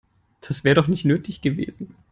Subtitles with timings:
[0.47, 1.93] Das wäre doch nicht nötig gewesen.